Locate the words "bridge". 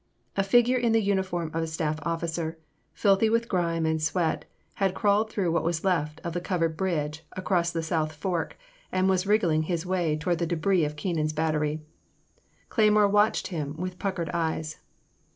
6.75-7.23